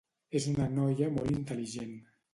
[0.39, 1.93] És una noia molt intel·ligent".